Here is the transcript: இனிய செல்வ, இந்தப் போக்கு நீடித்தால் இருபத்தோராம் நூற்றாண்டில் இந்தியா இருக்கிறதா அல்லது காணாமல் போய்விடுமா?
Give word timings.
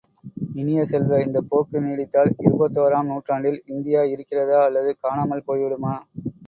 இனிய 0.55 0.83
செல்வ, 0.91 1.19
இந்தப் 1.25 1.49
போக்கு 1.49 1.81
நீடித்தால் 1.83 2.33
இருபத்தோராம் 2.45 3.11
நூற்றாண்டில் 3.11 3.63
இந்தியா 3.67 4.03
இருக்கிறதா 4.15 4.59
அல்லது 4.67 4.93
காணாமல் 4.99 5.47
போய்விடுமா? 5.49 5.95